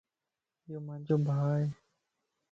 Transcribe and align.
يوما 0.71 0.95
نجو 0.99 1.15
ڀَا 1.25 1.37
ائي 1.53 1.67